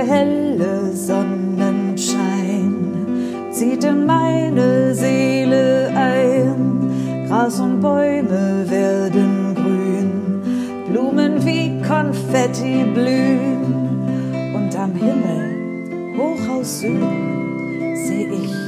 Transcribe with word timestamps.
der 0.00 0.08
helle 0.08 0.92
Sonnenschein 0.94 2.74
zieht 3.50 3.84
in 3.84 4.06
meine 4.06 4.94
Seele 4.94 5.92
ein. 5.94 7.26
Gras 7.28 7.60
und 7.60 7.80
Bäume 7.80 8.64
werden 8.68 9.54
grün, 9.54 10.42
Blumen 10.90 11.44
wie 11.44 11.82
Konfetti 11.86 12.84
blühen. 12.94 14.54
Und 14.54 14.74
am 14.76 14.94
Himmel, 14.94 16.16
hoch 16.16 16.48
aus 16.56 16.80
Süden, 16.80 17.94
seh 17.94 18.24
ich 18.24 18.59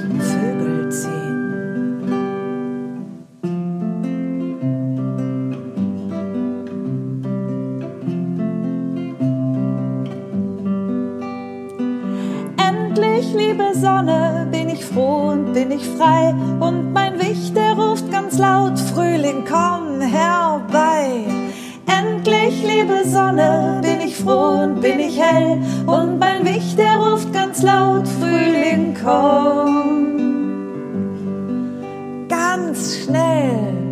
Sonne, 13.82 14.46
bin 14.52 14.68
ich 14.68 14.84
froh 14.84 15.30
und 15.32 15.54
bin 15.54 15.72
ich 15.72 15.84
frei. 15.98 16.32
Und 16.60 16.92
mein 16.92 17.18
Wicht, 17.18 17.56
der 17.56 17.72
ruft 17.72 18.12
ganz 18.12 18.38
laut, 18.38 18.78
Frühling, 18.78 19.44
komm 19.44 20.00
herbei. 20.00 21.24
Endlich, 21.86 22.62
liebe 22.62 23.02
Sonne, 23.04 23.80
bin 23.82 24.00
ich 24.06 24.14
froh 24.14 24.62
und 24.62 24.80
bin 24.80 25.00
ich 25.00 25.20
hell. 25.20 25.60
Und 25.84 26.20
mein 26.20 26.44
Wicht, 26.44 26.78
der 26.78 26.96
ruft 26.96 27.32
ganz 27.32 27.60
laut, 27.62 28.06
Frühling, 28.06 28.96
komm. 29.02 30.20
Ganz 32.28 32.98
schnell. 32.98 33.91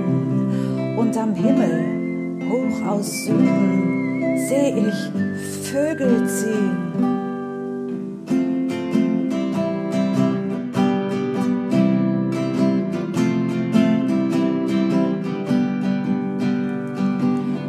Und 1.01 1.17
am 1.17 1.33
Himmel, 1.33 2.41
hoch 2.47 2.87
aus 2.87 3.23
Süden, 3.25 4.37
seh 4.47 4.69
ich 4.69 5.67
Vögel 5.71 6.27
ziehen. 6.27 6.77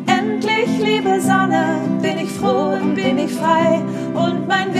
Endlich, 0.06 0.78
liebe 0.78 1.18
Sonne, 1.18 1.80
bin 2.02 2.18
ich 2.18 2.30
froh 2.32 2.74
und 2.74 2.94
bin 2.94 3.16
ich 3.16 3.32
frei. 3.32 3.80
Und 4.12 4.46
mein 4.46 4.71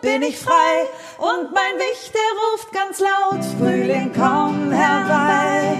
bin 0.00 0.22
ich 0.22 0.38
frei. 0.38 0.86
Und 1.18 1.52
mein 1.52 1.78
Wicht, 1.78 2.12
der 2.14 2.30
ruft 2.40 2.72
ganz 2.72 3.00
laut, 3.00 3.44
Frühling, 3.58 4.12
komm 4.14 4.70
herbei. 4.70 5.78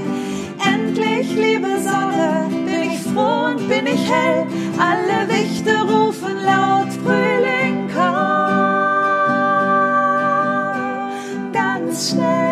Endlich, 0.64 1.30
liebe 1.34 1.80
Sonne, 1.80 2.48
bin 2.50 2.90
ich 2.90 3.00
froh 3.00 3.46
und 3.46 3.68
bin 3.68 3.86
ich 3.86 4.10
hell. 4.10 4.46
Alle 4.78 5.28
Wichte 5.28 5.72
rufen 5.82 6.36
laut, 6.44 6.92
Frühling, 7.04 7.90
komm 7.94 8.30
ganz 11.52 12.10
schnell. 12.10 12.49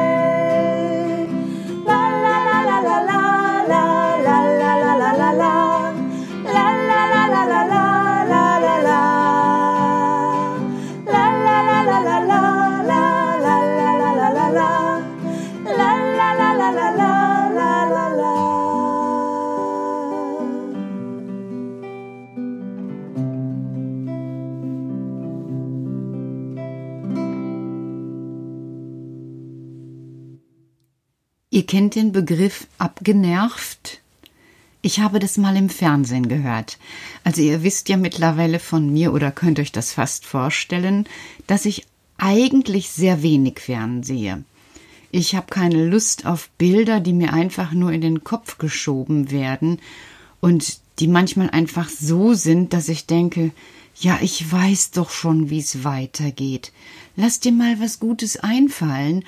Ihr 31.58 31.66
kennt 31.66 31.96
den 31.96 32.12
Begriff 32.12 32.68
abgenervt? 32.78 34.00
Ich 34.80 35.00
habe 35.00 35.18
das 35.18 35.38
mal 35.38 35.56
im 35.56 35.70
Fernsehen 35.70 36.28
gehört. 36.28 36.78
Also 37.24 37.42
ihr 37.42 37.64
wisst 37.64 37.88
ja 37.88 37.96
mittlerweile 37.96 38.60
von 38.60 38.92
mir 38.92 39.12
oder 39.12 39.32
könnt 39.32 39.58
euch 39.58 39.72
das 39.72 39.90
fast 39.92 40.24
vorstellen, 40.24 41.08
dass 41.48 41.64
ich 41.64 41.84
eigentlich 42.16 42.90
sehr 42.90 43.24
wenig 43.24 43.58
fernsehe. 43.58 44.44
Ich 45.10 45.34
habe 45.34 45.48
keine 45.48 45.84
Lust 45.84 46.26
auf 46.26 46.48
Bilder, 46.58 47.00
die 47.00 47.12
mir 47.12 47.32
einfach 47.32 47.72
nur 47.72 47.90
in 47.90 48.02
den 48.02 48.22
Kopf 48.22 48.58
geschoben 48.58 49.32
werden 49.32 49.80
und 50.38 50.78
die 51.00 51.08
manchmal 51.08 51.50
einfach 51.50 51.88
so 51.88 52.34
sind, 52.34 52.72
dass 52.72 52.88
ich 52.88 53.06
denke, 53.06 53.50
ja, 53.96 54.16
ich 54.22 54.52
weiß 54.52 54.92
doch 54.92 55.10
schon, 55.10 55.50
wie 55.50 55.58
es 55.58 55.82
weitergeht. 55.82 56.70
Lass 57.16 57.40
dir 57.40 57.50
mal 57.50 57.80
was 57.80 57.98
Gutes 57.98 58.36
einfallen. 58.36 59.24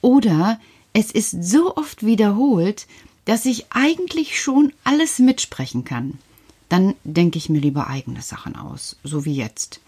Oder 0.00 0.58
es 0.94 1.10
ist 1.10 1.44
so 1.44 1.76
oft 1.76 2.06
wiederholt, 2.06 2.86
dass 3.26 3.44
ich 3.44 3.66
eigentlich 3.70 4.40
schon 4.40 4.72
alles 4.84 5.18
mitsprechen 5.18 5.84
kann. 5.84 6.18
Dann 6.68 6.94
denke 7.04 7.36
ich 7.36 7.48
mir 7.48 7.60
lieber 7.60 7.88
eigene 7.88 8.22
Sachen 8.22 8.56
aus, 8.56 8.96
so 9.02 9.24
wie 9.24 9.34
jetzt. 9.34 9.80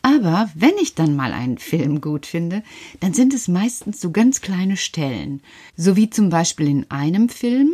Aber 0.00 0.50
wenn 0.54 0.76
ich 0.80 0.94
dann 0.94 1.16
mal 1.16 1.32
einen 1.32 1.58
Film 1.58 2.00
gut 2.00 2.24
finde, 2.24 2.62
dann 3.00 3.14
sind 3.14 3.34
es 3.34 3.48
meistens 3.48 4.00
so 4.00 4.10
ganz 4.10 4.40
kleine 4.40 4.76
Stellen. 4.76 5.40
So 5.76 5.96
wie 5.96 6.08
zum 6.08 6.28
Beispiel 6.28 6.68
in 6.68 6.90
einem 6.90 7.28
Film, 7.28 7.72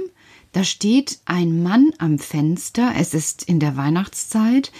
da 0.52 0.64
steht 0.64 1.18
ein 1.26 1.62
Mann 1.62 1.90
am 1.98 2.18
Fenster, 2.18 2.94
es 2.96 3.14
ist 3.14 3.42
in 3.42 3.60
der 3.60 3.76
Weihnachtszeit, 3.76 4.72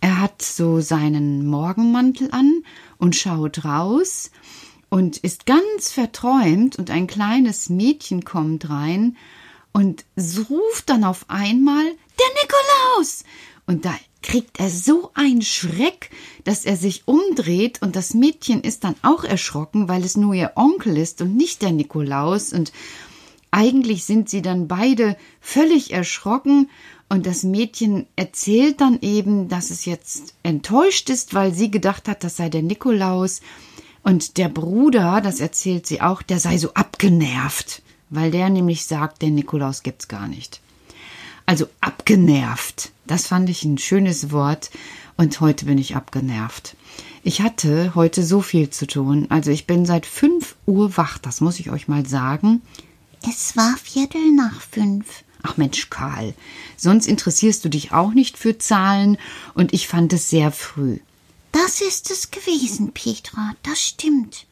er 0.00 0.20
hat 0.20 0.42
so 0.42 0.80
seinen 0.80 1.46
Morgenmantel 1.46 2.28
an 2.30 2.62
und 2.98 3.16
schaut 3.16 3.64
raus 3.64 4.30
und 4.90 5.18
ist 5.18 5.46
ganz 5.46 5.90
verträumt 5.90 6.76
und 6.76 6.90
ein 6.90 7.06
kleines 7.06 7.68
Mädchen 7.68 8.24
kommt 8.24 8.70
rein 8.70 9.16
und 9.72 10.04
ruft 10.48 10.88
dann 10.88 11.04
auf 11.04 11.26
einmal 11.28 11.84
der 11.84 12.42
Nikolaus 12.42 13.24
und 13.66 13.84
da 13.84 13.94
kriegt 14.22 14.58
er 14.58 14.70
so 14.70 15.10
einen 15.14 15.42
Schreck, 15.42 16.10
dass 16.44 16.64
er 16.64 16.76
sich 16.76 17.06
umdreht 17.06 17.80
und 17.82 17.94
das 17.94 18.14
Mädchen 18.14 18.62
ist 18.62 18.84
dann 18.84 18.96
auch 19.02 19.24
erschrocken, 19.24 19.88
weil 19.88 20.04
es 20.04 20.16
nur 20.16 20.34
ihr 20.34 20.52
Onkel 20.56 20.96
ist 20.96 21.22
und 21.22 21.36
nicht 21.36 21.62
der 21.62 21.72
Nikolaus 21.72 22.52
und 22.52 22.72
eigentlich 23.50 24.04
sind 24.04 24.28
sie 24.28 24.42
dann 24.42 24.68
beide 24.68 25.16
völlig 25.40 25.92
erschrocken 25.92 26.68
Und 27.10 27.26
das 27.26 27.42
Mädchen 27.42 28.06
erzählt 28.16 28.80
dann 28.80 28.98
eben, 29.00 29.48
dass 29.48 29.70
es 29.70 29.86
jetzt 29.86 30.34
enttäuscht 30.42 31.08
ist, 31.08 31.32
weil 31.32 31.54
sie 31.54 31.70
gedacht 31.70 32.06
hat, 32.06 32.22
das 32.22 32.36
sei 32.36 32.50
der 32.50 32.62
Nikolaus. 32.62 33.40
Und 34.02 34.36
der 34.38 34.48
Bruder, 34.48 35.20
das 35.20 35.40
erzählt 35.40 35.86
sie 35.86 36.00
auch, 36.00 36.22
der 36.22 36.40
sei 36.40 36.58
so 36.58 36.72
abgenervt, 36.74 37.82
weil 38.10 38.30
der 38.30 38.48
nämlich 38.48 38.86
sagt, 38.86 39.22
der 39.22 39.30
Nikolaus 39.30 39.82
gibt's 39.82 40.08
gar 40.08 40.28
nicht. 40.28 40.60
Also 41.46 41.66
abgenervt. 41.80 42.92
Das 43.06 43.26
fand 43.26 43.48
ich 43.48 43.64
ein 43.64 43.78
schönes 43.78 44.30
Wort 44.30 44.70
und 45.16 45.40
heute 45.40 45.64
bin 45.64 45.78
ich 45.78 45.96
abgenervt. 45.96 46.76
Ich 47.22 47.40
hatte 47.40 47.94
heute 47.94 48.22
so 48.22 48.40
viel 48.40 48.70
zu 48.70 48.86
tun. 48.86 49.26
Also 49.30 49.50
ich 49.50 49.66
bin 49.66 49.84
seit 49.84 50.06
fünf 50.06 50.56
Uhr 50.66 50.96
wach, 50.96 51.18
das 51.18 51.40
muss 51.40 51.58
ich 51.58 51.70
euch 51.70 51.88
mal 51.88 52.06
sagen. 52.06 52.62
Es 53.28 53.56
war 53.56 53.76
Viertel 53.76 54.32
nach 54.32 54.60
fünf. 54.60 55.24
Ach 55.42 55.56
Mensch, 55.56 55.90
Karl, 55.90 56.34
sonst 56.76 57.06
interessierst 57.06 57.64
du 57.64 57.68
dich 57.68 57.92
auch 57.92 58.12
nicht 58.12 58.38
für 58.38 58.58
Zahlen 58.58 59.18
und 59.54 59.72
ich 59.72 59.88
fand 59.88 60.12
es 60.12 60.30
sehr 60.30 60.52
früh. 60.52 60.98
Das 61.60 61.80
ist 61.80 62.12
es 62.12 62.30
gewesen, 62.30 62.92
Petra, 62.92 63.56
das 63.64 63.80
stimmt. 63.80 64.46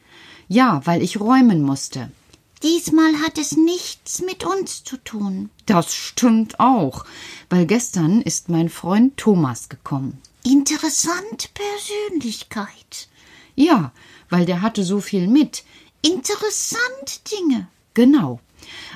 Ja, 0.49 0.81
weil 0.83 1.01
ich 1.01 1.21
räumen 1.21 1.61
musste. 1.61 2.11
Diesmal 2.63 3.21
hat 3.21 3.37
es 3.37 3.55
nichts 3.55 4.21
mit 4.21 4.43
uns 4.43 4.83
zu 4.83 4.97
tun. 4.97 5.49
Das 5.65 5.95
stimmt 5.95 6.59
auch, 6.59 7.05
weil 7.49 7.65
gestern 7.65 8.21
ist 8.21 8.49
mein 8.49 8.67
Freund 8.67 9.15
Thomas 9.15 9.69
gekommen. 9.69 10.21
Interessante 10.43 11.47
Persönlichkeit. 11.53 13.07
Ja, 13.55 13.93
weil 14.29 14.45
der 14.45 14.61
hatte 14.61 14.83
so 14.83 14.99
viel 14.99 15.29
mit. 15.29 15.63
Interessant 16.01 17.21
Dinge. 17.31 17.69
Genau. 17.93 18.41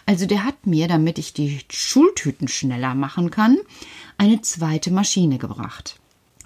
Also 0.05 0.25
der 0.25 0.43
hat 0.43 0.67
mir, 0.67 0.89
damit 0.89 1.17
ich 1.17 1.31
die 1.31 1.61
Schultüten 1.71 2.49
schneller 2.49 2.93
machen 2.93 3.31
kann, 3.31 3.57
eine 4.17 4.41
zweite 4.41 4.91
Maschine 4.91 5.37
gebracht. 5.37 6.00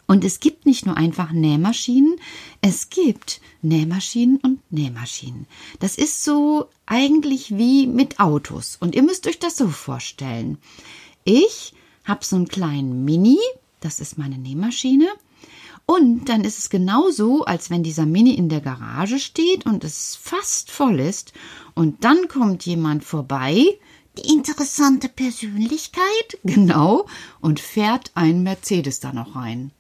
Und 0.08 0.24
es 0.24 0.40
gibt 0.40 0.66
nicht 0.66 0.86
nur 0.86 0.98
einfach 0.98 1.32
Nähmaschinen, 1.32 2.18
es 2.62 2.90
gibt 2.90 3.42
Nähmaschinen 3.62 4.38
und 4.38 4.60
Nähmaschinen. 4.72 5.48
Das 5.80 5.98
ist 5.98 6.24
so 6.24 6.70
eigentlich 6.86 7.58
wie 7.58 7.88
mit 7.88 8.20
Autos. 8.20 8.78
Und 8.80 8.96
ihr 8.96 9.04
müsst 9.04 9.26
euch 9.28 9.40
das 9.40 9.58
so 9.58 9.68
vorstellen. 9.68 10.58
Ich 11.24 11.74
habe 12.04 12.24
so 12.24 12.36
einen 12.36 12.48
kleinen 12.48 13.04
Mini, 13.04 13.40
das 13.80 14.00
ist 14.00 14.18
meine 14.18 14.38
Nähmaschine. 14.38 15.08
Und 15.88 16.30
dann 16.30 16.44
ist 16.44 16.58
es 16.58 16.70
genauso, 16.70 17.46
als 17.46 17.70
wenn 17.70 17.84
dieser 17.84 18.06
Mini 18.06 18.34
in 18.34 18.50
der 18.50 18.62
Garage 18.62 19.20
steht 19.20 19.66
und 19.66 19.84
es 19.84 20.16
fast 20.16 20.72
voll 20.72 21.00
ist. 21.00 21.34
Und 21.76 22.04
dann 22.04 22.28
kommt 22.28 22.66
jemand 22.66 23.04
vorbei. 23.04 23.64
Die 24.18 24.34
interessante 24.34 25.10
Persönlichkeit? 25.10 26.04
Genau. 26.44 27.06
Und 27.42 27.60
fährt 27.60 28.12
ein 28.16 28.44
Mercedes 28.44 29.00
da 29.00 29.14
noch 29.14 29.36
rein. 29.36 29.72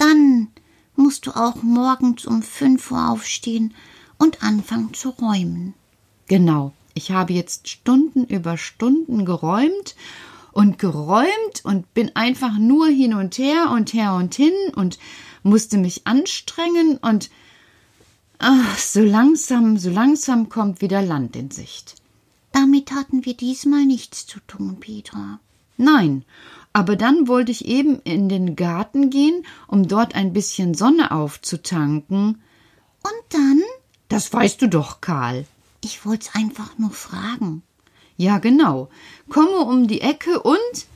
Dann 0.00 0.48
musst 0.96 1.26
du 1.26 1.32
auch 1.32 1.62
morgens 1.62 2.24
um 2.24 2.42
fünf 2.42 2.90
Uhr 2.90 3.10
aufstehen 3.10 3.74
und 4.16 4.42
anfangen 4.42 4.94
zu 4.94 5.10
räumen. 5.10 5.74
Genau. 6.26 6.72
Ich 6.94 7.10
habe 7.10 7.34
jetzt 7.34 7.68
Stunden 7.68 8.24
über 8.24 8.56
Stunden 8.56 9.26
geräumt 9.26 9.94
und 10.52 10.78
geräumt 10.78 11.64
und 11.64 11.92
bin 11.92 12.16
einfach 12.16 12.56
nur 12.56 12.88
hin 12.88 13.12
und 13.12 13.36
her 13.36 13.70
und 13.70 13.92
her 13.92 14.14
und 14.14 14.34
hin 14.34 14.54
und 14.74 14.98
musste 15.42 15.76
mich 15.76 16.06
anstrengen 16.06 16.96
und 16.96 17.28
ach, 18.38 18.78
so 18.78 19.00
langsam, 19.02 19.76
so 19.76 19.90
langsam 19.90 20.48
kommt 20.48 20.80
wieder 20.80 21.02
Land 21.02 21.36
in 21.36 21.50
Sicht. 21.50 21.96
Damit 22.52 22.90
hatten 22.92 23.26
wir 23.26 23.34
diesmal 23.34 23.84
nichts 23.84 24.26
zu 24.26 24.40
tun, 24.46 24.80
Petra. 24.80 25.40
Nein, 25.76 26.24
aber 26.72 26.96
dann 26.96 27.28
wollte 27.28 27.52
ich 27.52 27.66
eben 27.66 28.00
in 28.02 28.28
den 28.28 28.56
Garten 28.56 29.10
gehen, 29.10 29.44
um 29.66 29.88
dort 29.88 30.14
ein 30.14 30.32
bisschen 30.32 30.74
Sonne 30.74 31.10
aufzutanken. 31.10 32.42
Und 33.02 33.24
dann? 33.30 33.60
Das 34.08 34.32
weißt 34.32 34.62
du 34.62 34.68
doch, 34.68 35.00
Karl. 35.00 35.46
Ich 35.82 36.04
wollt's 36.04 36.30
einfach 36.34 36.78
nur 36.78 36.90
fragen. 36.90 37.62
Ja, 38.16 38.38
genau. 38.38 38.90
Komme 39.28 39.60
um 39.60 39.88
die 39.88 40.00
Ecke 40.00 40.40
und 40.42 40.86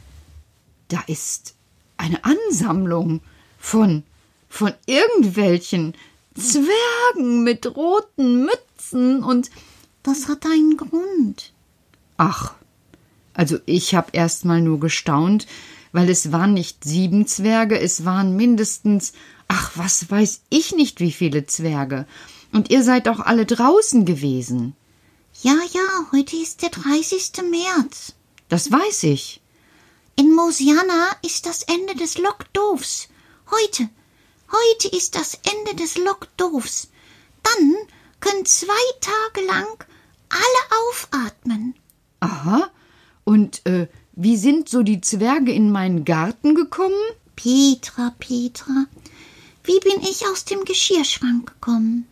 da 0.88 1.02
ist 1.06 1.54
eine 1.96 2.24
Ansammlung 2.24 3.20
von 3.58 4.04
von 4.54 4.72
irgendwelchen 4.86 5.94
Zwergen 6.36 7.42
mit 7.42 7.66
roten 7.76 8.44
Mützen 8.44 9.24
und 9.24 9.50
das 10.04 10.28
hat 10.28 10.46
einen 10.46 10.76
Grund. 10.76 11.52
Ach, 12.16 12.54
also 13.34 13.58
ich 13.66 13.94
hab 13.94 14.14
erst 14.14 14.44
mal 14.44 14.60
nur 14.60 14.80
gestaunt, 14.80 15.46
weil 15.92 16.08
es 16.08 16.32
waren 16.32 16.54
nicht 16.54 16.84
sieben 16.84 17.26
Zwerge, 17.26 17.78
es 17.78 18.04
waren 18.04 18.36
mindestens, 18.36 19.12
ach, 19.48 19.72
was 19.74 20.10
weiß 20.10 20.42
ich 20.50 20.74
nicht, 20.74 21.00
wie 21.00 21.12
viele 21.12 21.46
Zwerge. 21.46 22.06
Und 22.52 22.70
ihr 22.70 22.82
seid 22.82 23.06
doch 23.06 23.20
alle 23.20 23.46
draußen 23.46 24.04
gewesen. 24.04 24.74
Ja, 25.42 25.56
ja, 25.72 26.06
heute 26.12 26.36
ist 26.36 26.62
der 26.62 26.70
30. 26.70 27.32
März. 27.50 28.14
Das 28.48 28.70
weiß 28.70 29.04
ich. 29.04 29.40
In 30.16 30.32
Mosiana 30.32 31.08
ist 31.22 31.46
das 31.46 31.64
Ende 31.64 31.96
des 31.96 32.18
Lockdofs. 32.18 33.08
Heute, 33.50 33.88
heute 34.52 34.96
ist 34.96 35.16
das 35.16 35.34
Ende 35.34 35.74
des 35.74 35.98
Lockdofs. 35.98 36.88
Dann 37.42 37.74
können 38.20 38.46
zwei 38.46 38.72
Tage 39.00 39.46
lang 39.46 39.84
alle 40.28 40.80
aufatmen. 40.88 41.74
Aha. 42.20 42.70
Und 43.24 43.64
äh, 43.66 43.88
wie 44.12 44.36
sind 44.36 44.68
so 44.68 44.82
die 44.82 45.00
Zwerge 45.00 45.52
in 45.52 45.72
meinen 45.72 46.04
Garten 46.04 46.54
gekommen? 46.54 46.94
Petra, 47.36 48.14
Petra, 48.18 48.86
wie 49.64 49.80
bin 49.80 50.00
ich 50.02 50.24
aus 50.26 50.44
dem 50.44 50.64
Geschirrschrank 50.64 51.46
gekommen? 51.46 52.06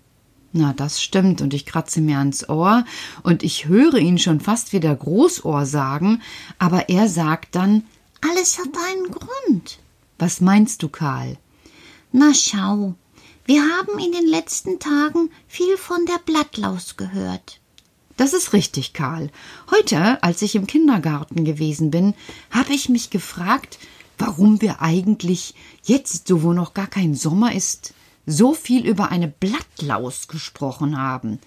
Na, 0.52 0.74
das 0.74 1.02
stimmt, 1.02 1.40
und 1.40 1.54
ich 1.54 1.64
kratze 1.64 2.00
mir 2.00 2.18
ans 2.18 2.48
Ohr, 2.48 2.84
und 3.22 3.42
ich 3.42 3.68
höre 3.68 3.94
ihn 3.94 4.18
schon 4.18 4.40
fast 4.40 4.72
wieder 4.72 4.94
Großohr 4.94 5.64
sagen, 5.64 6.20
aber 6.58 6.88
er 6.90 7.08
sagt 7.08 7.54
dann 7.54 7.84
Alles 8.20 8.58
hat 8.58 8.68
einen 8.90 9.10
Grund. 9.10 9.78
Was 10.18 10.40
meinst 10.40 10.82
du, 10.82 10.88
Karl? 10.88 11.38
Na 12.12 12.34
schau, 12.34 12.94
wir 13.46 13.62
haben 13.62 13.98
in 13.98 14.12
den 14.12 14.26
letzten 14.26 14.78
Tagen 14.78 15.30
viel 15.48 15.76
von 15.78 16.04
der 16.04 16.18
Blattlaus 16.24 16.96
gehört. 16.96 17.61
Das 18.16 18.34
ist 18.34 18.52
richtig, 18.52 18.92
Karl. 18.92 19.30
Heute, 19.70 20.22
als 20.22 20.42
ich 20.42 20.54
im 20.54 20.66
Kindergarten 20.66 21.44
gewesen 21.44 21.90
bin, 21.90 22.14
habe 22.50 22.72
ich 22.72 22.88
mich 22.88 23.10
gefragt, 23.10 23.78
warum 24.18 24.60
wir 24.60 24.82
eigentlich 24.82 25.54
jetzt, 25.84 26.28
so 26.28 26.42
wo 26.42 26.52
noch 26.52 26.74
gar 26.74 26.86
kein 26.86 27.14
Sommer 27.14 27.54
ist, 27.54 27.94
so 28.26 28.54
viel 28.54 28.86
über 28.86 29.10
eine 29.10 29.28
Blattlaus 29.28 30.28
gesprochen 30.28 30.98
haben. 30.98 31.40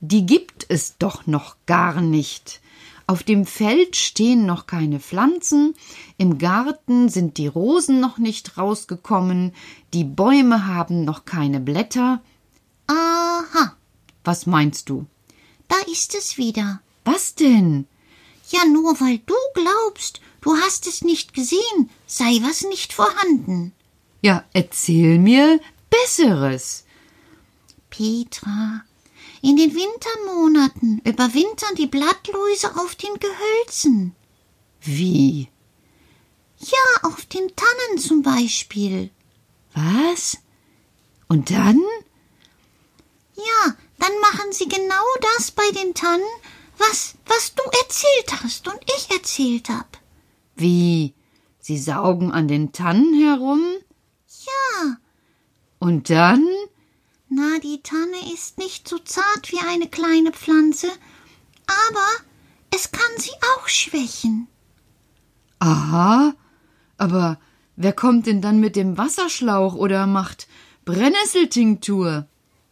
Die 0.00 0.26
gibt 0.26 0.66
es 0.68 0.96
doch 0.98 1.26
noch 1.26 1.56
gar 1.66 2.00
nicht. 2.00 2.60
Auf 3.06 3.22
dem 3.22 3.46
Feld 3.46 3.96
stehen 3.96 4.44
noch 4.44 4.66
keine 4.66 5.00
Pflanzen, 5.00 5.74
im 6.18 6.38
Garten 6.38 7.08
sind 7.08 7.38
die 7.38 7.46
Rosen 7.46 8.00
noch 8.00 8.18
nicht 8.18 8.58
rausgekommen, 8.58 9.54
die 9.94 10.04
Bäume 10.04 10.66
haben 10.66 11.04
noch 11.04 11.24
keine 11.24 11.58
Blätter. 11.60 12.20
Aha, 12.86 13.76
Was 14.24 14.46
meinst 14.46 14.90
du? 14.90 15.06
Da 15.68 15.76
ist 15.90 16.14
es 16.14 16.38
wieder. 16.38 16.80
Was 17.04 17.34
denn? 17.34 17.86
Ja, 18.50 18.64
nur 18.64 19.00
weil 19.00 19.18
du 19.18 19.34
glaubst, 19.54 20.20
du 20.40 20.56
hast 20.56 20.86
es 20.86 21.02
nicht 21.02 21.34
gesehen, 21.34 21.90
sei 22.06 22.40
was 22.42 22.62
nicht 22.62 22.92
vorhanden. 22.92 23.72
Ja, 24.22 24.44
erzähl 24.52 25.18
mir 25.18 25.60
Besseres. 25.90 26.84
Petra, 27.90 28.82
in 29.42 29.56
den 29.56 29.74
Wintermonaten 29.74 31.00
überwintern 31.04 31.74
die 31.76 31.86
Blattläuse 31.86 32.76
auf 32.76 32.94
den 32.96 33.14
Gehölzen. 33.18 34.14
Wie? 34.80 35.48
Ja, 36.58 37.08
auf 37.08 37.24
den 37.26 37.48
Tannen 37.54 37.98
zum 37.98 38.22
Beispiel. 38.22 39.10
Was? 39.74 40.38
Und 41.28 41.50
dann? 41.50 41.80
Ja, 43.36 43.76
dann 43.98 44.12
machen 44.20 44.52
sie 44.52 44.68
genau 44.68 45.04
das 45.36 45.50
bei 45.50 45.68
den 45.72 45.94
Tannen, 45.94 46.22
was, 46.78 47.14
was 47.26 47.54
du 47.54 47.62
erzählt 47.82 48.42
hast 48.42 48.68
und 48.68 48.78
ich 48.96 49.10
erzählt 49.10 49.68
hab. 49.68 49.98
Wie? 50.56 51.14
Sie 51.60 51.78
saugen 51.78 52.32
an 52.32 52.48
den 52.48 52.72
Tannen 52.72 53.14
herum? 53.14 53.60
Ja, 54.46 54.96
Und 55.78 56.10
dann? 56.10 56.46
na, 57.28 57.58
die 57.62 57.82
Tanne 57.82 58.32
ist 58.32 58.56
nicht 58.58 58.88
so 58.88 58.98
zart 58.98 59.52
wie 59.52 59.60
eine 59.68 59.88
kleine 59.88 60.32
Pflanze, 60.32 60.88
aber 61.66 62.06
es 62.74 62.90
kann 62.90 63.18
sie 63.18 63.32
auch 63.56 63.68
schwächen. 63.68 64.48
Aha. 65.58 66.34
Aber 66.96 67.38
wer 67.76 67.92
kommt 67.92 68.26
denn 68.26 68.40
dann 68.40 68.60
mit 68.60 68.76
dem 68.76 68.96
Wasserschlauch 68.96 69.74
oder 69.74 70.06
macht 70.06 70.48
Brennnesseltinktur? 70.84 72.26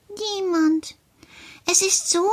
Niemand. 0.09 0.97
Es 1.67 1.83
ist 1.83 2.11
so, 2.11 2.29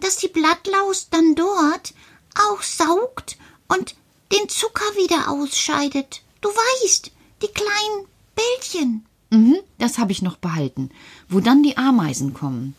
dass 0.00 0.16
die 0.16 0.28
Blattlaus 0.28 1.08
dann 1.10 1.34
dort 1.34 1.94
auch 2.34 2.62
saugt 2.62 3.36
und 3.68 3.94
den 4.32 4.48
Zucker 4.48 4.84
wieder 4.96 5.30
ausscheidet. 5.30 6.22
Du 6.40 6.48
weißt, 6.48 7.10
die 7.42 7.48
kleinen 7.48 8.06
Bällchen. 8.34 9.06
Mhm, 9.30 9.58
das 9.78 9.98
habe 9.98 10.12
ich 10.12 10.22
noch 10.22 10.36
behalten. 10.36 10.90
Wo 11.28 11.40
dann 11.40 11.62
die 11.62 11.76
Ameisen 11.76 12.34
kommen. 12.34 12.74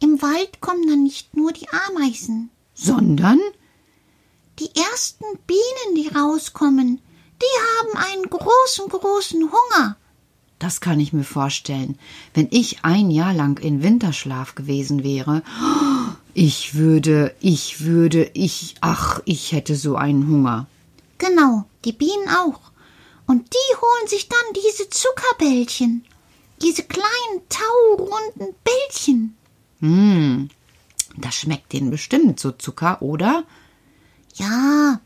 Im 0.00 0.22
Wald 0.22 0.60
kommen 0.60 0.86
dann 0.86 1.02
nicht 1.02 1.36
nur 1.36 1.52
die 1.52 1.68
Ameisen. 1.88 2.50
Sondern? 2.74 3.40
Die 4.58 4.70
ersten 4.74 5.24
Bienen, 5.46 5.94
die 5.96 6.08
rauskommen, 6.08 7.00
die 7.40 7.96
haben 7.96 8.12
einen 8.12 8.30
großen, 8.30 8.88
großen 8.88 9.50
Hunger. 9.50 9.96
Das 10.60 10.82
kann 10.82 11.00
ich 11.00 11.14
mir 11.14 11.24
vorstellen. 11.24 11.98
Wenn 12.34 12.46
ich 12.50 12.84
ein 12.84 13.10
Jahr 13.10 13.32
lang 13.32 13.58
in 13.58 13.82
Winterschlaf 13.82 14.54
gewesen 14.54 15.02
wäre, 15.02 15.42
ich 16.34 16.74
würde, 16.74 17.34
ich 17.40 17.80
würde, 17.80 18.30
ich, 18.34 18.74
ach, 18.82 19.22
ich 19.24 19.52
hätte 19.52 19.74
so 19.74 19.96
einen 19.96 20.28
Hunger. 20.28 20.66
Genau, 21.16 21.64
die 21.86 21.92
Bienen 21.92 22.28
auch. 22.28 22.60
Und 23.26 23.52
die 23.54 23.76
holen 23.76 24.08
sich 24.08 24.28
dann 24.28 24.38
diese 24.54 24.90
Zuckerbällchen. 24.90 26.04
Diese 26.60 26.82
kleinen 26.82 27.40
taurunden 27.48 28.54
Bällchen. 28.62 29.36
Hm, 29.80 30.50
das 31.16 31.36
schmeckt 31.36 31.72
denen 31.72 31.90
bestimmt 31.90 32.38
so 32.38 32.52
Zucker, 32.52 33.00
oder? 33.00 33.44
Ja. 34.34 35.00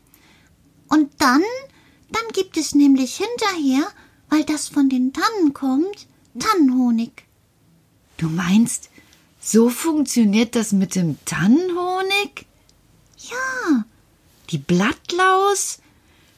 Und 0.89 1.11
dann, 1.19 1.43
dann 2.11 2.27
gibt 2.33 2.57
es 2.57 2.75
nämlich 2.75 3.15
hinterher, 3.15 3.87
weil 4.29 4.43
das 4.43 4.67
von 4.67 4.89
den 4.89 5.13
Tannen 5.13 5.53
kommt, 5.53 6.07
Tannenhonig. 6.37 7.23
Du 8.17 8.27
meinst, 8.27 8.89
so 9.39 9.69
funktioniert 9.69 10.55
das 10.55 10.71
mit 10.71 10.95
dem 10.95 11.17
Tannenhonig? 11.25 12.45
Ja. 13.17 13.85
Die 14.49 14.57
Blattlaus, 14.57 15.79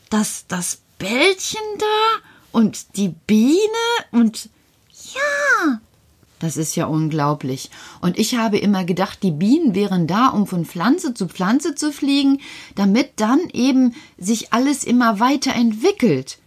das, 0.10 0.46
das 0.48 0.79
Bällchen 0.98 1.60
da 1.77 2.27
und 2.51 2.98
die 2.98 3.13
Biene 3.27 3.58
und 4.12 4.50
Ja. 5.13 5.82
Das 6.39 6.56
ist 6.56 6.75
ja 6.75 6.86
unglaublich. 6.86 7.72
Und 8.00 8.20
ich 8.20 8.36
habe 8.36 8.60
immer 8.60 8.84
gedacht, 8.84 9.24
die 9.24 9.32
Bienen 9.32 9.74
wären 9.74 10.06
da, 10.06 10.27
um 10.27 10.46
von 10.46 10.65
Pflanze 10.65 11.15
zu 11.15 11.27
Pflanze 11.27 11.74
zu 11.74 11.91
fliegen, 11.91 12.41
damit 12.75 13.13
dann 13.15 13.39
eben 13.53 13.96
sich 14.20 14.53
alles 14.53 14.84
immer 14.84 15.20
weiterentwickelt. 15.20 16.38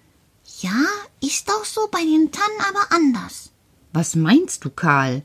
Ja, 0.60 0.86
ist 1.22 1.50
auch 1.50 1.64
so 1.64 1.88
bei 1.90 2.02
den 2.02 2.30
Tannen 2.32 2.60
aber 2.68 2.92
anders. 2.92 3.50
Was 3.92 4.14
meinst 4.14 4.64
du, 4.64 4.70
Karl? 4.70 5.22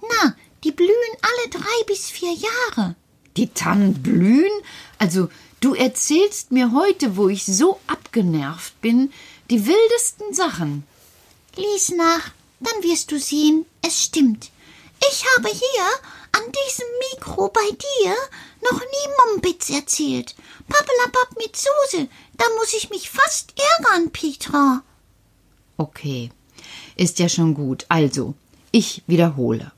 Na, 0.00 0.36
die 0.62 0.70
blühen 0.70 1.16
alle 1.20 1.50
drei 1.50 1.84
bis 1.86 2.10
vier 2.10 2.32
Jahre. 2.32 2.94
Die 3.36 3.48
Tannen 3.48 4.02
blühen? 4.02 4.52
Also, 4.98 5.28
du 5.60 5.74
erzählst 5.74 6.52
mir 6.52 6.72
heute, 6.72 7.16
wo 7.16 7.28
ich 7.28 7.44
so 7.44 7.80
abgenervt 7.88 8.80
bin, 8.80 9.12
die 9.50 9.66
wildesten 9.66 10.32
Sachen. 10.32 10.84
Lies 11.56 11.90
nach, 11.90 12.30
dann 12.60 12.82
wirst 12.82 13.10
du 13.10 13.18
sehen, 13.18 13.66
es 13.82 14.04
stimmt. 14.04 14.50
Ich 15.10 15.24
habe 15.36 15.48
hier 15.48 15.84
an 16.32 16.52
diesem 16.66 16.86
Mikro 17.10 17.48
bei 17.48 17.68
dir 17.70 18.14
noch 18.62 18.80
nie 18.80 19.32
Mumpitz 19.32 19.70
erzählt. 19.70 20.34
Pappelapapp 20.68 21.36
mit 21.36 21.56
Suse, 21.56 22.08
da 22.38 22.44
muss 22.58 22.72
ich 22.74 22.90
mich 22.90 23.10
fast 23.10 23.52
ärgern, 23.78 24.10
Petra. 24.10 24.82
Okay, 25.76 26.30
ist 26.96 27.18
ja 27.18 27.28
schon 27.28 27.54
gut. 27.54 27.84
Also, 27.88 28.34
ich 28.72 29.02
wiederhole. 29.06 29.72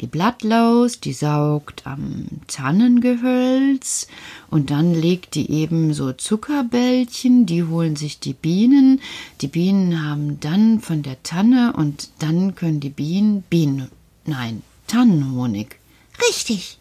Die 0.00 0.06
Blattlaus, 0.06 1.00
die 1.00 1.12
saugt 1.12 1.84
am 1.84 2.26
Tannengehölz 2.46 4.06
und 4.48 4.70
dann 4.70 4.94
legt 4.94 5.34
die 5.34 5.50
eben 5.50 5.92
so 5.92 6.12
Zuckerbällchen, 6.12 7.46
die 7.46 7.64
holen 7.64 7.96
sich 7.96 8.20
die 8.20 8.32
Bienen. 8.32 9.00
Die 9.40 9.48
Bienen 9.48 10.04
haben 10.04 10.38
dann 10.38 10.80
von 10.80 11.02
der 11.02 11.20
Tanne 11.24 11.72
und 11.76 12.10
dann 12.20 12.54
können 12.54 12.78
die 12.78 12.90
Bienen 12.90 13.42
Bienen, 13.42 13.90
nein, 14.24 14.62
Tannenhonig. 14.86 15.80
Richtig. 16.28 16.78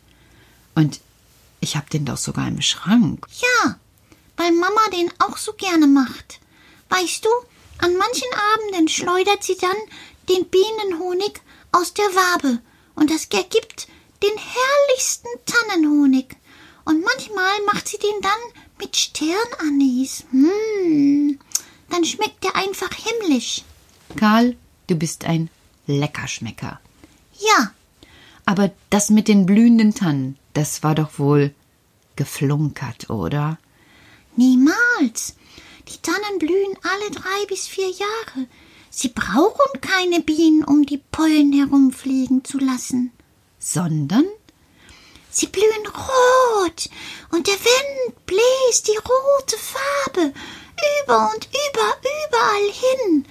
Und 0.75 0.99
ich 1.59 1.75
hab 1.75 1.89
den 1.89 2.05
doch 2.05 2.17
sogar 2.17 2.47
im 2.47 2.61
Schrank. 2.61 3.25
Ja, 3.41 3.77
weil 4.37 4.51
Mama 4.51 4.81
den 4.93 5.11
auch 5.19 5.37
so 5.37 5.53
gerne 5.53 5.87
macht. 5.87 6.39
Weißt 6.89 7.25
du, 7.25 7.29
an 7.79 7.95
manchen 7.97 8.29
Abenden 8.53 8.87
schleudert 8.87 9.43
sie 9.43 9.57
dann 9.57 9.75
den 10.29 10.45
Bienenhonig 10.45 11.41
aus 11.71 11.93
der 11.93 12.05
Wabe 12.05 12.59
und 12.95 13.11
das 13.11 13.25
ergibt 13.25 13.87
den 14.23 14.37
herrlichsten 14.37 15.29
Tannenhonig. 15.45 16.35
Und 16.85 17.03
manchmal 17.03 17.61
macht 17.65 17.87
sie 17.87 17.97
den 17.97 18.21
dann 18.21 18.63
mit 18.79 18.95
Sternanis. 18.95 20.23
Hm, 20.31 21.37
dann 21.89 22.05
schmeckt 22.05 22.45
er 22.45 22.55
einfach 22.55 22.91
himmlisch. 22.93 23.63
Karl, 24.15 24.55
du 24.87 24.95
bist 24.95 25.25
ein 25.25 25.49
Leckerschmecker. 25.85 26.79
Ja, 27.39 27.71
Aber 28.45 28.71
das 28.89 29.09
mit 29.09 29.27
den 29.27 29.45
blühenden 29.45 29.93
Tannen, 29.93 30.37
das 30.53 30.81
war 30.81 30.95
doch 30.95 31.19
wohl 31.19 31.53
geflunkert, 32.15 33.09
oder? 33.09 33.57
Niemals. 34.37 35.35
Die 35.87 36.01
Tannen 36.01 36.39
blühen 36.39 36.77
alle 36.83 37.11
drei 37.11 37.45
bis 37.47 37.67
vier 37.67 37.89
Jahre. 37.89 38.47
Sie 38.89 39.09
brauchen 39.09 39.81
keine 39.81 40.21
Bienen, 40.21 40.63
um 40.63 40.85
die 40.85 40.97
Pollen 40.97 41.53
herumfliegen 41.53 42.43
zu 42.43 42.57
lassen. 42.57 43.11
Sondern? 43.59 44.25
Sie 45.29 45.47
blühen 45.47 45.85
rot 45.85 46.89
und 47.31 47.47
der 47.47 47.53
Wind 47.53 48.25
bläst 48.25 48.87
die 48.87 48.97
rote 48.97 49.57
Farbe 49.57 50.33
über 51.03 51.31
und 51.33 51.47
über, 51.47 51.97
überall 52.27 52.71
hin. 52.71 53.25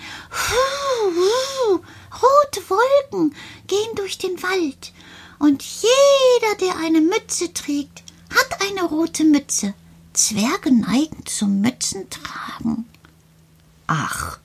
Rote 2.23 2.71
Wolken 2.71 3.35
gehen 3.67 3.95
durch 3.97 4.19
den 4.19 4.43
Wald 4.43 4.93
und 5.39 5.63
jeder, 5.63 6.55
der 6.61 6.77
eine 6.79 7.01
Mütze 7.01 7.53
trägt, 7.53 8.03
hat 8.31 8.63
eine 8.63 8.85
rote 8.85 9.25
Mütze. 9.25 9.75
Zwerge 10.17 10.73
neigen 10.73 11.25
zum 11.27 11.61
Mützentragen. 11.61 12.87
Ach. 13.87 14.41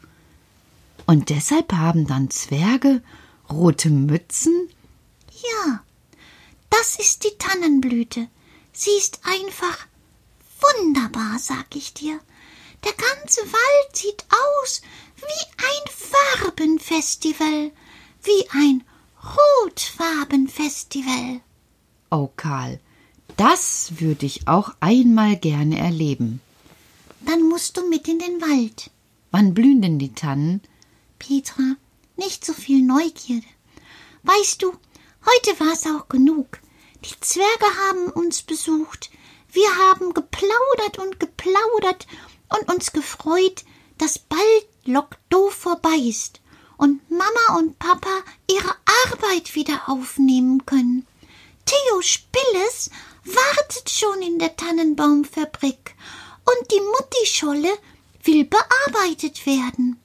Und 1.05 1.29
deshalb 1.29 1.71
haben 1.71 2.07
dann 2.07 2.29
Zwerge 2.29 3.01
rote 3.49 3.89
Mützen? 3.89 4.67
Ja, 5.31 5.81
das 6.69 6.97
ist 6.97 7.23
die 7.23 7.37
Tannenblüte. 7.37 8.27
Sie 8.73 8.91
ist 8.97 9.21
einfach 9.23 9.87
wunderbar, 10.59 11.39
sag 11.39 11.73
ich 11.75 11.93
dir. 11.93 12.19
Der 12.83 12.91
ganze 12.93 13.39
Wald 13.41 13.95
sieht 13.95 14.25
aus 14.29 14.81
wie 15.17 15.45
ein 15.57 15.85
Farbenfestival, 16.43 17.71
wie 18.23 18.49
ein 18.51 18.83
Rotfarbenfestival. 19.23 21.39
Oh, 22.09 22.29
Karl, 22.35 22.81
das 23.37 23.93
würde 23.99 24.25
ich 24.25 24.47
auch 24.47 24.73
einmal 24.79 25.35
gerne 25.37 25.77
erleben. 25.77 26.41
Dann 27.25 27.47
musst 27.47 27.77
du 27.77 27.87
mit 27.87 28.07
in 28.07 28.19
den 28.19 28.41
Wald. 28.41 28.89
Wann 29.31 29.53
blühen 29.53 29.81
denn 29.81 29.99
die 29.99 30.13
Tannen? 30.13 30.61
Petra, 31.19 31.75
nicht 32.17 32.45
so 32.45 32.53
viel 32.53 32.81
Neugierde. 32.81 33.47
Weißt 34.23 34.61
du, 34.61 34.71
heute 35.25 35.59
war 35.59 35.73
es 35.73 35.85
auch 35.85 36.07
genug. 36.09 36.59
Die 37.05 37.19
Zwerge 37.19 37.65
haben 37.87 38.11
uns 38.11 38.41
besucht. 38.43 39.09
Wir 39.51 39.67
haben 39.77 40.13
geplaudert 40.13 40.99
und 40.99 41.19
geplaudert 41.19 42.07
und 42.49 42.71
uns 42.71 42.91
gefreut, 42.91 43.63
dass 43.97 44.19
bald 44.19 44.67
Lockdoof 44.85 45.53
vorbei 45.53 45.97
ist 45.97 46.41
und 46.77 46.99
Mama 47.09 47.59
und 47.59 47.77
Papa 47.77 48.23
ihre 48.49 48.75
Arbeit 49.05 49.55
wieder 49.55 49.87
aufnehmen 49.87 50.65
können. 50.65 51.05
Theo 51.65 52.01
Spilles 52.01 52.89
wartet 53.23 53.89
schon 53.89 54.21
in 54.21 54.39
der 54.39 54.55
Tannenbaumfabrik 54.55 55.95
und 56.45 56.71
die 56.71 56.81
Muttischolle 56.81 57.71
will 58.23 58.45
bearbeitet 58.45 59.45
werden. 59.45 59.99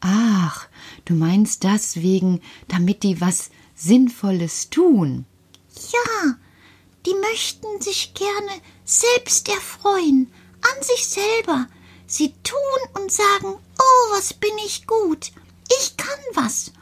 Ach, 0.00 0.66
du 1.04 1.14
meinst 1.14 1.64
das 1.64 1.96
wegen, 1.96 2.40
damit 2.68 3.02
die 3.02 3.20
was 3.20 3.50
Sinnvolles 3.74 4.70
tun. 4.70 5.26
Ja, 5.92 6.36
die 7.06 7.14
möchten 7.14 7.80
sich 7.80 8.14
gerne 8.14 8.60
selbst 8.84 9.48
erfreuen, 9.48 10.32
an 10.62 10.82
sich 10.82 11.06
selber. 11.06 11.66
Sie 12.06 12.34
tun 12.42 13.00
und 13.02 13.12
sagen, 13.12 13.54
oh, 13.78 14.12
was 14.12 14.34
bin 14.34 14.56
ich 14.66 14.86
gut, 14.86 15.32
ich 15.80 15.96
kann 15.96 16.18
was. 16.34 16.72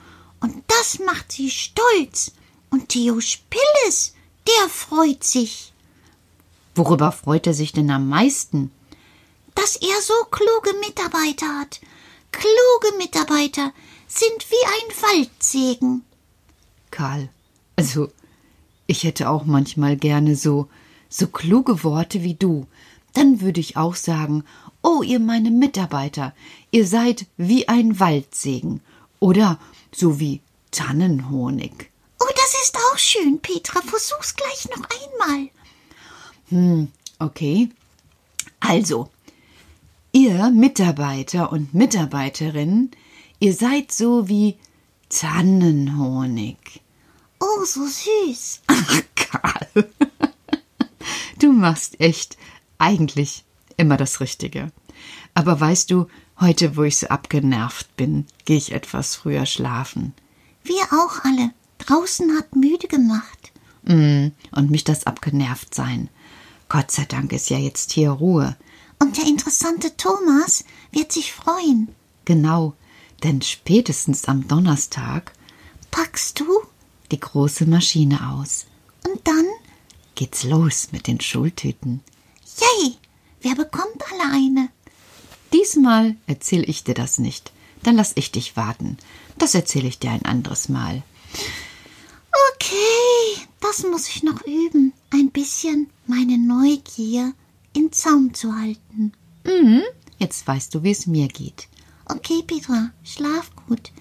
Und 0.40 0.64
das 0.68 0.98
macht 1.00 1.32
sie 1.32 1.50
stolz. 1.50 2.32
Und 2.70 2.88
Theo 2.88 3.20
Spilles, 3.20 4.14
der 4.48 4.68
freut 4.68 5.22
sich, 5.24 5.72
Worüber 6.74 7.10
freut 7.10 7.46
er 7.46 7.54
sich 7.54 7.72
denn 7.72 7.90
am 7.90 8.08
meisten? 8.08 8.70
dass 9.58 9.74
er 9.74 10.00
so 10.00 10.14
kluge 10.30 10.78
Mitarbeiter 10.78 11.58
hat. 11.58 11.80
Kluge 12.30 12.96
Mitarbeiter 12.96 13.72
sind 14.06 14.46
wie 14.50 14.66
ein 14.66 15.02
Waldsegen. 15.02 16.04
Karl, 16.92 17.28
also 17.74 18.08
ich 18.86 19.02
hätte 19.02 19.28
auch 19.28 19.44
manchmal 19.44 19.96
gerne 19.96 20.36
so 20.36 20.68
so 21.08 21.26
kluge 21.26 21.82
Worte 21.82 22.22
wie 22.22 22.34
du. 22.34 22.68
Dann 23.14 23.40
würde 23.40 23.58
ich 23.58 23.76
auch 23.76 23.96
sagen, 23.96 24.44
oh, 24.82 25.02
ihr 25.02 25.18
meine 25.18 25.50
Mitarbeiter, 25.50 26.34
ihr 26.70 26.86
seid 26.86 27.26
wie 27.36 27.66
ein 27.68 27.98
Waldsegen 27.98 28.80
oder 29.18 29.58
so 29.90 30.20
wie 30.20 30.40
Tannenhonig. 30.70 31.90
Ist 32.68 32.76
auch 32.76 32.98
schön, 32.98 33.40
Petra. 33.40 33.80
Versuch's 33.80 34.36
gleich 34.36 34.68
noch 34.76 34.86
einmal. 35.24 35.48
Hm, 36.50 36.92
okay. 37.18 37.70
Also, 38.60 39.08
ihr 40.12 40.50
Mitarbeiter 40.50 41.50
und 41.50 41.72
Mitarbeiterinnen, 41.72 42.90
ihr 43.38 43.54
seid 43.54 43.90
so 43.90 44.28
wie 44.28 44.58
Tannenhonig. 45.08 46.82
Oh, 47.40 47.64
so 47.64 47.86
süß. 47.86 48.60
Ach, 48.66 49.00
Karl. 49.14 49.90
Du 51.38 51.50
machst 51.54 51.98
echt 52.02 52.36
eigentlich 52.76 53.44
immer 53.78 53.96
das 53.96 54.20
Richtige. 54.20 54.72
Aber 55.32 55.58
weißt 55.58 55.90
du, 55.90 56.06
heute, 56.38 56.76
wo 56.76 56.82
ich 56.82 56.98
so 56.98 57.06
abgenervt 57.06 57.96
bin, 57.96 58.26
gehe 58.44 58.58
ich 58.58 58.72
etwas 58.72 59.16
früher 59.16 59.46
schlafen. 59.46 60.12
Wir 60.64 60.82
auch 60.92 61.24
alle. 61.24 61.54
Draußen 61.88 62.36
hat 62.36 62.54
müde 62.54 62.86
gemacht. 62.86 63.52
Mm, 63.84 64.28
und 64.52 64.70
mich 64.70 64.84
das 64.84 65.06
abgenervt 65.06 65.74
sein. 65.74 66.10
Gott 66.68 66.90
sei 66.90 67.06
Dank 67.06 67.32
ist 67.32 67.48
ja 67.48 67.56
jetzt 67.56 67.92
hier 67.92 68.10
Ruhe. 68.10 68.56
Und 68.98 69.16
der 69.16 69.24
interessante 69.24 69.96
Thomas 69.96 70.64
wird 70.92 71.12
sich 71.12 71.32
freuen. 71.32 71.88
Genau, 72.26 72.74
denn 73.22 73.40
spätestens 73.40 74.26
am 74.26 74.46
Donnerstag 74.46 75.32
Packst 75.90 76.40
du? 76.40 76.46
die 77.10 77.20
große 77.20 77.64
Maschine 77.64 78.32
aus. 78.34 78.66
Und 79.06 79.26
dann? 79.26 79.46
Geht's 80.14 80.44
los 80.44 80.88
mit 80.92 81.06
den 81.06 81.22
Schultüten. 81.22 82.02
Yay! 82.60 82.96
Wer 83.40 83.54
bekommt 83.54 84.02
alle 84.12 84.34
eine? 84.34 84.68
Diesmal 85.54 86.16
erzähle 86.26 86.64
ich 86.64 86.84
dir 86.84 86.94
das 86.94 87.18
nicht. 87.18 87.50
Dann 87.82 87.96
lass 87.96 88.12
ich 88.16 88.30
dich 88.30 88.56
warten. 88.56 88.98
Das 89.38 89.54
erzähle 89.54 89.88
ich 89.88 89.98
dir 89.98 90.10
ein 90.10 90.26
anderes 90.26 90.68
Mal. 90.68 91.02
Das 93.68 93.82
muss 93.82 94.08
ich 94.08 94.22
noch 94.22 94.40
üben. 94.46 94.94
Ein 95.10 95.30
bisschen 95.30 95.90
meine 96.06 96.38
Neugier 96.38 97.34
in 97.74 97.92
Zaum 97.92 98.32
zu 98.32 98.56
halten. 98.56 99.12
Mhm. 99.44 99.82
Jetzt 100.18 100.46
weißt 100.46 100.74
du, 100.74 100.82
wie 100.82 100.90
es 100.90 101.06
mir 101.06 101.28
geht. 101.28 101.68
Okay, 102.06 102.42
Petra, 102.46 102.92
schlaf 103.04 103.50
gut. 103.66 103.92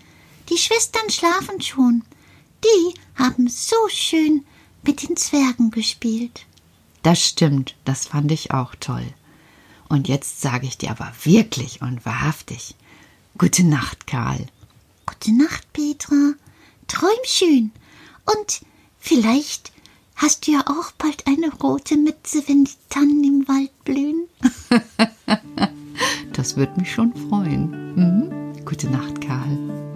Die 0.50 0.58
Schwestern 0.58 1.10
schlafen 1.10 1.60
schon. 1.60 2.06
Die 2.64 2.94
haben 3.16 3.50
so 3.50 3.76
schön 3.90 4.46
mit 4.84 5.04
den 5.04 5.18
Zwergen 5.18 5.70
gespielt. 5.70 6.46
Das 7.04 7.22
stimmt, 7.22 7.76
das 7.84 8.06
fand 8.06 8.32
ich 8.32 8.52
auch 8.52 8.74
toll. 8.76 9.14
Und 9.90 10.08
jetzt 10.08 10.40
sage 10.40 10.66
ich 10.66 10.78
dir 10.78 10.92
aber 10.92 11.12
wirklich 11.26 11.82
und 11.82 12.06
wahrhaftig. 12.06 12.74
Gute 13.38 13.66
Nacht, 13.66 14.08
Karl. 14.08 14.48
Gute 15.06 15.34
Nacht, 15.34 15.74
Petra. 15.74 16.36
Träum 16.88 17.20
schön. 17.26 17.72
Und 18.24 18.62
vielleicht 19.00 19.72
hast 20.16 20.48
du 20.48 20.52
ja 20.52 20.62
auch 20.68 20.92
bald 20.98 21.26
eine 21.28 21.54
rote 21.54 21.98
Mütze, 21.98 22.44
wenn 22.48 22.66
die 22.66 22.72
Tannen 22.90 23.24
im 23.24 23.48
Wald 23.48 23.72
blühen. 23.84 24.28
Das 26.34 26.56
wird 26.56 26.78
mich 26.78 26.92
schon 26.92 27.12
freuen. 27.30 27.96
Mhm. 27.96 28.64
Gute 28.64 28.88
Nacht, 28.92 29.22
Karl. 29.22 29.87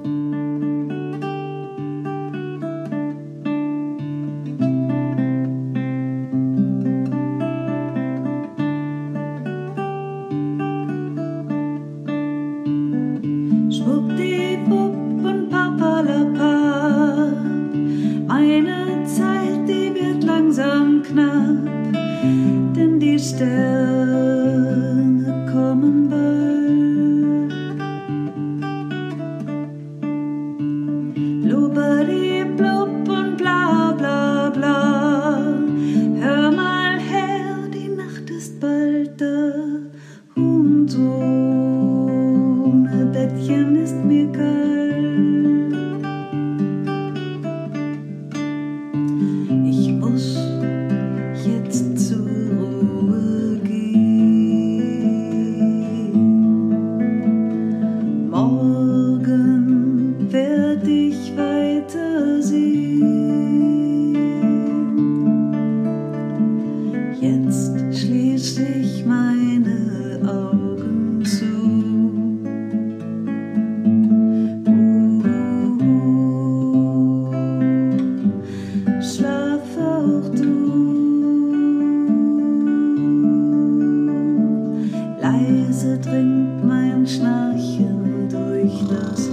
because 44.07 44.80
Leise 85.72 85.98
dringt 86.00 86.68
mein 86.68 87.07
Schnarchen 87.07 88.27
durch 88.29 88.74
das 88.90 89.30